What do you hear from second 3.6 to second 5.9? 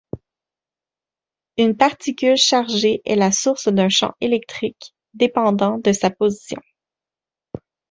d’un champ électrique dépendant